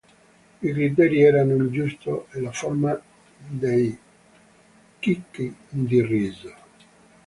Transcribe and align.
I 0.63 0.71
criteri 0.73 1.21
erano 1.21 1.53
il 1.53 1.69
gusto 1.69 2.25
e 2.31 2.41
la 2.41 2.51
forma 2.51 2.99
dei 3.37 3.95
chicchi 4.97 5.55
di 5.69 6.01
riso. 6.03 6.53